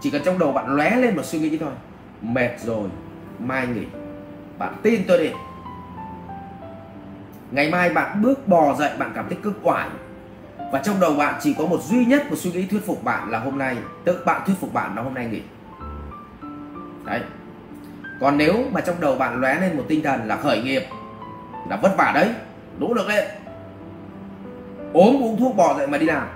[0.00, 1.72] chỉ cần trong đầu bạn lóe lên một suy nghĩ thôi.
[2.22, 2.88] Mệt rồi,
[3.38, 3.86] mai nghỉ.
[4.58, 5.30] Bạn tin tôi đi.
[7.50, 9.88] Ngày mai bạn bước bò dậy, bạn cảm thấy cực oải.
[10.72, 13.30] Và trong đầu bạn chỉ có một duy nhất một suy nghĩ thuyết phục bạn
[13.30, 15.42] là hôm nay, tự bạn thuyết phục bạn là hôm nay nghỉ.
[17.04, 17.20] Đấy.
[18.20, 20.82] Còn nếu mà trong đầu bạn lóe lên một tinh thần là khởi nghiệp,
[21.68, 22.34] là vất vả đấy,
[22.78, 23.24] nỗ lực lên
[24.92, 26.26] ốm uống thuốc bò dậy mà đi làm,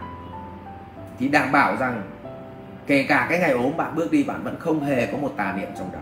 [1.19, 2.03] thì đảm bảo rằng
[2.87, 5.55] kể cả cái ngày ốm bạn bước đi bạn vẫn không hề có một tà
[5.57, 5.99] niệm trong đó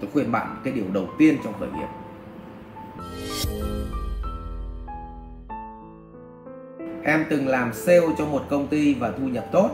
[0.00, 1.88] tôi khuyên bạn cái điều đầu tiên trong khởi nghiệp
[7.04, 9.70] em từng làm sale cho một công ty và thu nhập tốt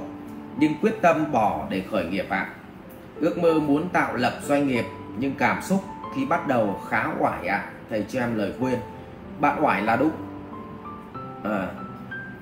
[0.56, 2.54] nhưng quyết tâm bỏ để khởi nghiệp ạ à.
[3.20, 4.84] ước mơ muốn tạo lập doanh nghiệp
[5.18, 7.70] nhưng cảm xúc khi bắt đầu khá oải ạ à.
[7.90, 8.78] thầy cho em lời khuyên
[9.40, 10.12] bạn oải là đúng
[11.44, 11.68] à,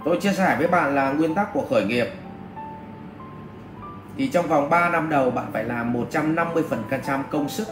[0.05, 2.07] tôi chia sẻ với bạn là nguyên tắc của khởi nghiệp
[4.21, 7.69] thì trong vòng 3 năm đầu, bạn phải làm 150% công sức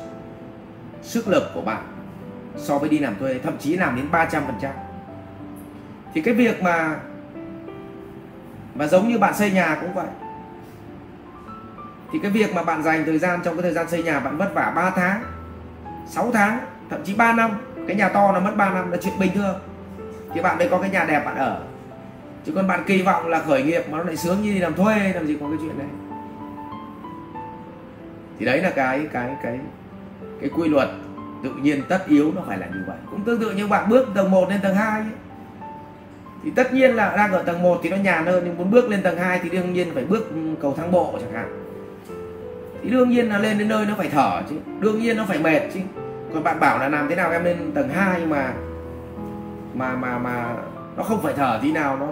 [1.03, 1.83] sức lực của bạn
[2.57, 4.71] so với đi làm thuê, thậm chí làm đến 300%
[6.15, 6.97] thì cái việc mà
[8.75, 10.07] mà giống như bạn xây nhà cũng vậy.
[12.13, 14.37] Thì cái việc mà bạn dành thời gian, trong cái thời gian xây nhà bạn
[14.37, 15.23] vất vả 3 tháng
[16.07, 16.59] 6 tháng,
[16.91, 17.51] thậm chí 3 năm,
[17.87, 19.57] cái nhà to nó mất 3 năm, là chuyện bình thường.
[20.35, 21.63] Thì bạn mới có cái nhà đẹp bạn ở.
[22.47, 24.75] Chứ còn bạn kỳ vọng là khởi nghiệp mà nó lại sướng như đi làm
[24.75, 25.89] thuê, làm gì có cái chuyện này
[28.39, 29.59] thì đấy là cái cái cái
[30.41, 30.89] cái quy luật
[31.43, 32.97] tự nhiên tất yếu nó phải là như vậy.
[33.11, 35.11] Cũng tương tự như bạn bước tầng 1 lên tầng 2 ấy.
[36.45, 38.91] thì tất nhiên là đang ở tầng 1 thì nó nhàn hơn, nhưng muốn bước
[38.91, 41.65] lên tầng 2 thì đương nhiên phải bước cầu thang bộ chẳng hạn.
[42.83, 45.39] Thì đương nhiên là lên đến nơi nó phải thở chứ, đương nhiên nó phải
[45.39, 45.81] mệt chứ.
[46.35, 48.53] Còn bạn bảo là làm thế nào em lên tầng 2 mà
[49.75, 50.55] mà mà mà
[50.97, 52.07] nó không phải thở tí nào, nó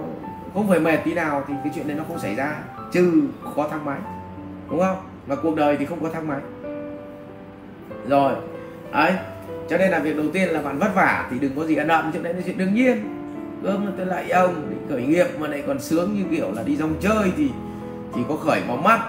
[0.54, 2.56] không phải mệt tí nào thì cái chuyện đấy nó không xảy ra,
[2.92, 3.22] trừ
[3.56, 3.98] có thang máy,
[4.70, 4.96] đúng không?
[5.26, 6.40] Và cuộc đời thì không có thang máy.
[8.08, 8.32] Rồi,
[8.92, 9.12] ấy,
[9.68, 11.88] cho nên là việc đầu tiên là bạn vất vả thì đừng có gì ăn
[11.88, 13.12] hận chuyện đấy là chuyện đương nhiên.
[13.62, 16.76] Cơm tôi lại ông để khởi nghiệp mà lại còn sướng như kiểu là đi
[16.76, 17.50] dòng chơi thì
[18.14, 19.00] thì có khởi có mắt.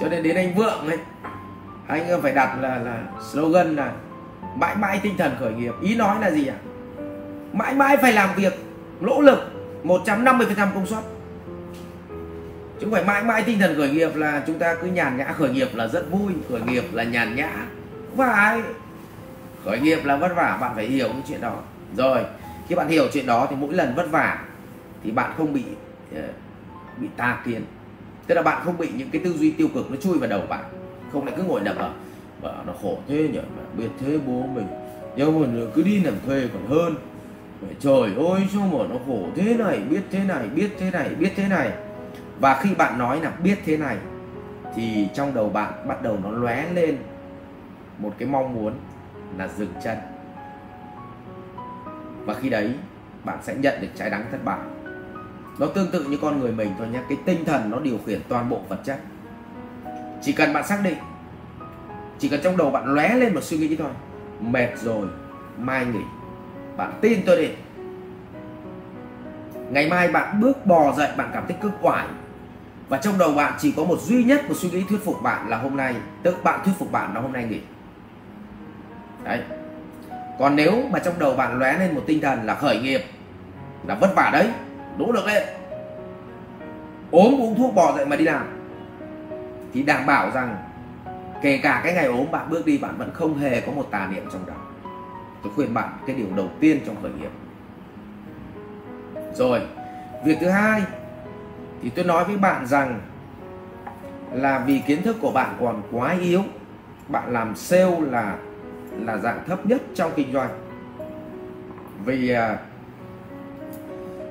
[0.00, 0.98] Cho nên đến anh vượng ấy,
[1.86, 3.92] anh phải đặt là là slogan là
[4.56, 5.72] mãi mãi tinh thần khởi nghiệp.
[5.82, 6.56] Ý nói là gì ạ?
[6.58, 6.72] À?
[7.52, 8.52] mãi mãi phải làm việc,
[9.00, 9.38] nỗ lực
[9.84, 11.04] 150% công suất
[12.80, 15.24] chứ không phải mãi mãi tinh thần khởi nghiệp là chúng ta cứ nhàn nhã.
[15.24, 17.66] Khởi nghiệp là rất vui, khởi nghiệp là nhàn nhã.
[18.16, 18.60] Và phải.
[19.64, 21.58] Khởi nghiệp là vất vả, bạn phải hiểu cái chuyện đó.
[21.96, 22.24] Rồi,
[22.68, 24.44] khi bạn hiểu chuyện đó thì mỗi lần vất vả
[25.04, 25.64] thì bạn không bị
[26.14, 26.22] ờ,
[26.96, 27.62] bị tà kiến.
[28.26, 30.42] Tức là bạn không bị những cái tư duy tiêu cực nó chui vào đầu
[30.48, 30.64] bạn.
[31.12, 31.90] Không lại cứ ngồi đập ở
[32.40, 33.38] vợ nó khổ thế nhỉ?
[33.56, 34.66] Mà biết thế bố mình.
[35.16, 36.94] Nhưng mà cứ đi làm thuê còn hơn.
[37.80, 39.80] Trời ơi, sao mà nó khổ thế này?
[39.90, 41.70] Biết thế này, biết thế này, biết thế này
[42.42, 43.96] và khi bạn nói là biết thế này,
[44.74, 46.98] thì trong đầu bạn bắt đầu nó lóe lên
[47.98, 48.72] một cái mong muốn
[49.38, 49.98] là dừng chân.
[52.24, 52.74] Và khi đấy,
[53.24, 54.58] bạn sẽ nhận được trái đắng thất bại.
[55.58, 57.00] Nó tương tự như con người mình thôi nhé.
[57.08, 58.98] Cái tinh thần nó điều khiển toàn bộ vật chất.
[60.22, 60.98] Chỉ cần bạn xác định,
[62.18, 63.90] chỉ cần trong đầu bạn lóe lên một suy nghĩ thôi,
[64.40, 65.06] mệt rồi,
[65.58, 66.02] mai nghỉ,
[66.76, 67.48] bạn tin tôi đi.
[69.70, 72.06] Ngày mai bạn bước bò dậy, bạn cảm thấy cực quải
[72.88, 75.48] và trong đầu bạn chỉ có một duy nhất một suy nghĩ thuyết phục bạn
[75.48, 75.94] là hôm nay.
[76.22, 77.60] Tự bạn thuyết phục bạn là hôm nay nghỉ.
[79.24, 79.40] Đấy.
[80.38, 83.00] Còn nếu mà trong đầu bạn lóe lên một tinh thần là khởi nghiệp,
[83.86, 84.50] là vất vả đấy,
[84.98, 85.42] nỗ lực lên
[87.10, 88.46] ốm uống thuốc bò dậy mà đi làm,
[89.74, 90.56] thì đảm bảo rằng
[91.42, 94.08] kể cả cái ngày ốm bạn bước đi, bạn vẫn không hề có một tà
[94.14, 94.54] niệm trong đó.
[95.42, 97.30] Tôi khuyên bạn cái điều đầu tiên trong khởi nghiệp.
[99.34, 99.60] Rồi,
[100.24, 100.82] việc thứ hai
[101.82, 103.00] thì tôi nói với bạn rằng
[104.32, 106.42] là vì kiến thức của bạn còn quá yếu,
[107.08, 108.36] bạn làm sale là
[109.00, 110.48] là dạng thấp nhất trong kinh doanh.
[112.04, 112.58] Vì à,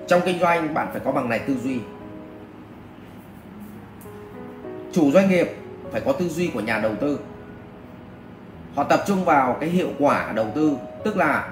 [0.07, 1.79] trong kinh doanh bạn phải có bằng này tư duy.
[4.91, 5.55] Chủ doanh nghiệp
[5.91, 7.19] phải có tư duy của nhà đầu tư.
[8.75, 11.49] Họ tập trung vào cái hiệu quả đầu tư, tức là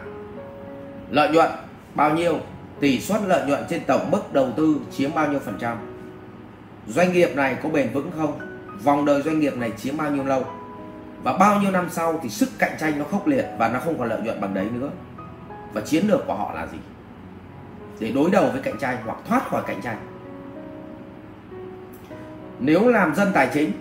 [1.10, 1.50] lợi nhuận
[1.96, 2.40] bao nhiêu,
[2.80, 5.78] tỷ suất lợi nhuận trên tổng mức đầu tư chiếm bao nhiêu phần trăm
[6.90, 8.40] doanh nghiệp này có bền vững không?
[8.84, 10.44] Vòng đời doanh nghiệp này chiếm bao nhiêu lâu?
[11.24, 14.00] Và bao nhiêu năm sau thì sức cạnh tranh nó khốc liệt và nó không
[14.00, 14.90] còn lợi nhuận bằng đấy nữa?
[15.74, 16.78] Và chiến lược của họ là gì?
[18.00, 19.98] Để đối đầu với cạnh tranh hoặc thoát khỏi cạnh tranh.
[22.60, 23.72] Nếu làm dân tài chính,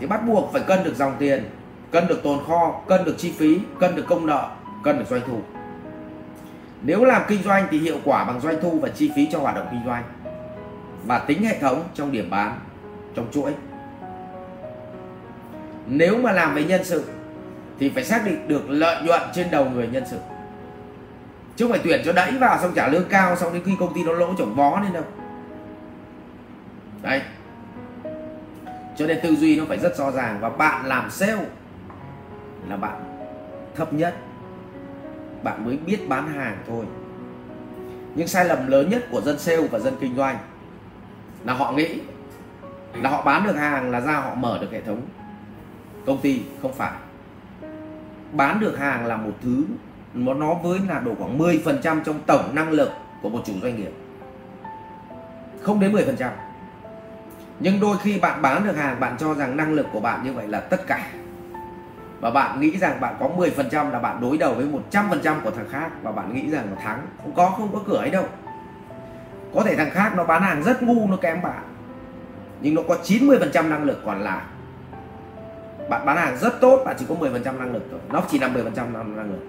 [0.00, 1.44] thì bắt buộc phải cân được dòng tiền,
[1.90, 4.48] cân được tồn kho, cân được chi phí, cân được công nợ,
[4.84, 5.40] cân được doanh thu.
[6.82, 9.54] Nếu làm kinh doanh thì hiệu quả bằng doanh thu và chi phí cho hoạt
[9.54, 10.02] động kinh doanh
[11.06, 12.58] và tính hệ thống trong điểm bán,
[13.14, 13.52] trong chuỗi.
[15.86, 17.04] Nếu mà làm về nhân sự,
[17.78, 20.18] thì phải xác định được lợi nhuận trên đầu người nhân sự.
[21.56, 23.94] Chứ không phải tuyển cho đẩy vào xong trả lương cao, xong đến khi công
[23.94, 25.04] ty nó lỗ chổng vó lên đâu.
[27.02, 27.22] Đấy.
[28.96, 31.46] Cho nên tư duy nó phải rất rõ ràng và bạn làm sale
[32.68, 33.24] là bạn
[33.76, 34.16] thấp nhất.
[35.42, 36.84] Bạn mới biết bán hàng thôi.
[38.14, 40.38] Nhưng sai lầm lớn nhất của dân sale và dân kinh doanh
[41.44, 42.00] là họ nghĩ
[42.94, 45.00] là họ bán được hàng là ra họ mở được hệ thống
[46.06, 46.92] công ty, không phải.
[48.32, 49.64] Bán được hàng là một thứ
[50.14, 52.90] nó nó với là độ khoảng 10% trong tổng năng lực
[53.22, 53.92] của một chủ doanh nghiệp.
[55.62, 56.30] Không đến 10%
[57.60, 60.32] nhưng đôi khi bạn bán được hàng, bạn cho rằng năng lực của bạn như
[60.32, 61.10] vậy là tất cả.
[62.20, 65.68] Và bạn nghĩ rằng bạn có 10% là bạn đối đầu với 100% của thằng
[65.70, 67.06] khác và bạn nghĩ rằng là thắng.
[67.22, 68.24] Không có không có cửa ấy đâu
[69.54, 71.62] có thể thằng khác nó bán hàng rất ngu, nó kém bạn.
[72.60, 74.42] Nhưng nó có 90% năng lực còn lại.
[75.88, 78.00] Bạn bán hàng rất tốt, bạn chỉ có 10% năng lực thôi.
[78.12, 79.46] Nó chỉ là 10% năng lực.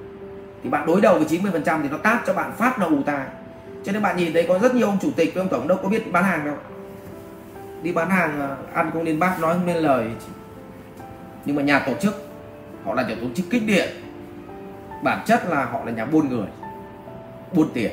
[0.63, 3.25] Thì bạn đối đầu với 90% thì nó tát cho bạn phát, nó ù tai.
[3.83, 5.77] Cho nên bạn nhìn thấy có rất nhiều ông chủ tịch với ông tổng đâu
[5.83, 6.55] có biết bán hàng đâu
[7.81, 10.09] đi bán hàng à, ăn không nên bác nói không nên lời
[11.45, 12.15] nhưng mà nhà tổ chức,
[12.85, 13.89] họ là nhà tổ chức kích điện.
[15.03, 16.47] Bản chất là họ là nhà buôn người.
[17.53, 17.91] Buôn tiền,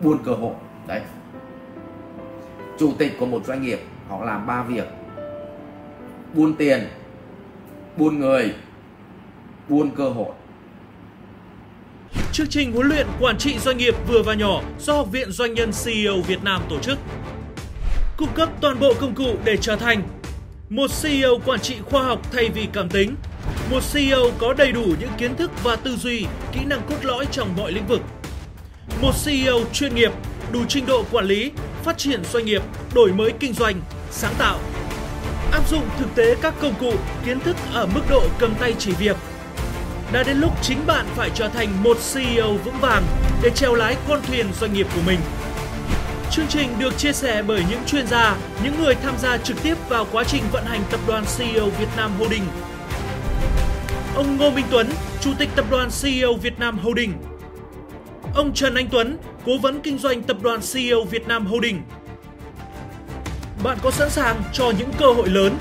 [0.00, 0.54] buôn cơ hội
[0.86, 1.00] đấy
[2.78, 3.78] chủ tịch của một doanh nghiệp
[4.08, 4.84] họ làm ba việc
[6.34, 6.88] buôn tiền
[7.96, 8.54] buôn người
[9.68, 10.32] buôn cơ hội
[12.32, 15.54] Chương trình huấn luyện quản trị doanh nghiệp vừa và nhỏ do Học viện Doanh
[15.54, 16.98] nhân CEO Việt Nam tổ chức.
[18.16, 20.02] Cung cấp toàn bộ công cụ để trở thành
[20.68, 23.14] một CEO quản trị khoa học thay vì cảm tính,
[23.70, 27.26] một CEO có đầy đủ những kiến thức và tư duy, kỹ năng cốt lõi
[27.30, 28.00] trong mọi lĩnh vực.
[29.02, 30.12] Một CEO chuyên nghiệp,
[30.52, 31.50] đủ trình độ quản lý,
[31.84, 32.62] phát triển doanh nghiệp,
[32.94, 34.58] đổi mới kinh doanh, sáng tạo.
[35.52, 36.92] Áp dụng thực tế các công cụ,
[37.24, 39.16] kiến thức ở mức độ cầm tay chỉ việc.
[40.12, 43.02] Đã đến lúc chính bạn phải trở thành một CEO vững vàng
[43.42, 45.18] để treo lái con thuyền doanh nghiệp của mình.
[46.30, 49.74] Chương trình được chia sẻ bởi những chuyên gia, những người tham gia trực tiếp
[49.88, 52.44] vào quá trình vận hành tập đoàn CEO Việt Nam Holding.
[54.16, 54.88] Ông Ngô Minh Tuấn,
[55.20, 57.12] Chủ tịch Tập đoàn CEO Việt Nam Holding.
[58.36, 61.82] Ông Trần Anh Tuấn, Cố vấn kinh doanh Tập đoàn CEO Việt Nam Holding.
[63.64, 65.58] Bạn có sẵn sàng cho những cơ hội lớn?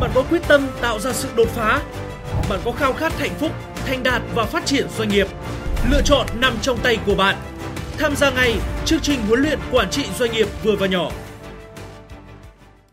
[0.00, 1.82] Bạn có quyết tâm tạo ra sự đột phá?
[2.48, 3.52] Bạn có khao khát hạnh phúc,
[3.86, 5.26] thành đạt và phát triển doanh nghiệp?
[5.90, 7.36] Lựa chọn nằm trong tay của bạn.
[7.98, 11.10] Tham gia ngay chương trình huấn luyện quản trị doanh nghiệp vừa và nhỏ